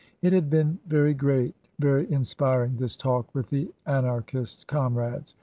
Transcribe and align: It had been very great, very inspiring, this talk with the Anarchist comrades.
It 0.23 0.33
had 0.33 0.49
been 0.49 0.79
very 0.87 1.13
great, 1.13 1.53
very 1.77 2.11
inspiring, 2.11 2.75
this 2.75 2.97
talk 2.97 3.35
with 3.35 3.51
the 3.51 3.71
Anarchist 3.85 4.65
comrades. 4.65 5.35